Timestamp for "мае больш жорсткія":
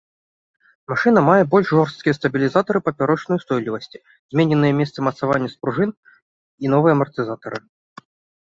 1.29-2.13